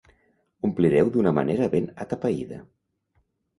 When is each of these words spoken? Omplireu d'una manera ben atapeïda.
Omplireu 0.67 1.11
d'una 1.17 1.35
manera 1.41 1.69
ben 1.75 1.93
atapeïda. 2.07 2.61